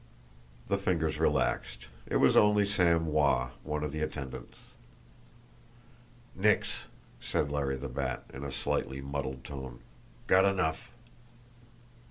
[0.67, 1.85] The fingers relaxed.
[2.07, 4.57] It was only Sam Wah, one of the attendants.
[6.33, 6.85] "Nix!"
[7.19, 9.81] said Larry the Bat, in a slightly muddled tone.
[10.25, 10.91] "Got enough."